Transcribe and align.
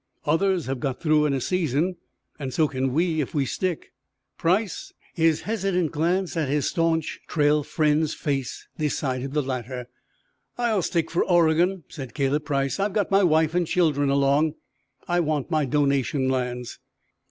Others 0.25 0.65
have 0.65 0.79
got 0.79 0.99
through 0.99 1.27
in 1.27 1.33
a 1.35 1.39
season, 1.39 1.95
and 2.39 2.51
so 2.51 2.67
can 2.67 2.91
we 2.91 3.21
if 3.21 3.35
we 3.35 3.45
stick. 3.45 3.91
Price?" 4.35 4.91
His 5.13 5.41
hesitant 5.41 5.91
glance 5.91 6.35
at 6.35 6.49
his 6.49 6.65
staunch 6.67 7.19
trail 7.27 7.61
friend's 7.61 8.15
face 8.15 8.67
decided 8.79 9.33
the 9.35 9.43
latter. 9.43 9.89
"I'll 10.57 10.81
stick 10.81 11.11
for 11.11 11.23
Oregon!" 11.23 11.83
said 11.87 12.15
Caleb 12.15 12.45
Price. 12.45 12.79
"I've 12.79 12.93
got 12.93 13.11
my 13.11 13.23
wife 13.23 13.53
and 13.53 13.67
children 13.67 14.09
along. 14.09 14.55
I 15.07 15.19
want 15.19 15.51
my 15.51 15.65
donation 15.65 16.29
lands." 16.29 16.79